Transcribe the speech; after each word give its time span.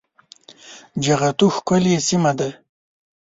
جغتو 1.05 1.45
ښکلې 1.55 1.95
سيمه 2.07 2.31
ده 2.39 2.49